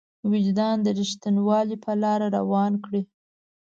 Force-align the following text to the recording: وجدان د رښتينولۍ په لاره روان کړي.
وجدان 0.31 0.77
د 0.85 0.87
رښتينولۍ 0.97 1.75
په 1.85 1.91
لاره 2.01 2.27
روان 2.37 2.73
کړي. 2.85 3.01